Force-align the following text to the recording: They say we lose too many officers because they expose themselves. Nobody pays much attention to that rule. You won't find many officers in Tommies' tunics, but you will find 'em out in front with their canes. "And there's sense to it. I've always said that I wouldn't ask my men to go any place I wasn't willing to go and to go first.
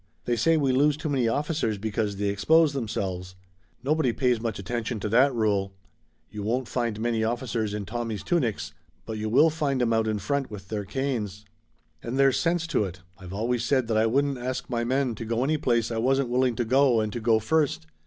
They 0.25 0.35
say 0.35 0.57
we 0.57 0.71
lose 0.71 0.97
too 0.97 1.09
many 1.09 1.27
officers 1.27 1.77
because 1.77 2.15
they 2.15 2.29
expose 2.29 2.73
themselves. 2.73 3.35
Nobody 3.83 4.11
pays 4.11 4.41
much 4.41 4.57
attention 4.57 4.99
to 4.99 5.09
that 5.09 5.31
rule. 5.31 5.75
You 6.31 6.41
won't 6.41 6.67
find 6.67 6.99
many 6.99 7.23
officers 7.23 7.71
in 7.71 7.85
Tommies' 7.85 8.23
tunics, 8.23 8.73
but 9.05 9.19
you 9.19 9.29
will 9.29 9.51
find 9.51 9.79
'em 9.79 9.93
out 9.93 10.07
in 10.07 10.17
front 10.17 10.49
with 10.49 10.69
their 10.69 10.85
canes. 10.85 11.45
"And 12.01 12.17
there's 12.17 12.39
sense 12.39 12.65
to 12.65 12.83
it. 12.83 13.01
I've 13.19 13.31
always 13.31 13.63
said 13.63 13.87
that 13.89 13.97
I 13.97 14.07
wouldn't 14.07 14.39
ask 14.39 14.71
my 14.71 14.83
men 14.83 15.13
to 15.13 15.23
go 15.23 15.43
any 15.43 15.57
place 15.59 15.91
I 15.91 15.97
wasn't 15.99 16.29
willing 16.29 16.55
to 16.55 16.65
go 16.65 16.99
and 16.99 17.13
to 17.13 17.19
go 17.19 17.37
first. 17.37 17.85